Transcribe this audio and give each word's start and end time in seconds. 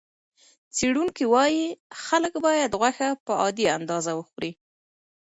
څېړونکي 0.75 1.23
وايي 1.33 1.65
خلک 2.05 2.33
باید 2.45 2.71
غوښه 2.79 3.09
په 3.25 3.31
عادي 3.41 3.65
اندازه 3.77 4.11
وخوري. 4.15 4.51